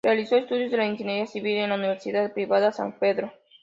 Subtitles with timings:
[0.03, 3.31] Realizó estudios de ingeniería civil en la Universidad Privada San Pedro.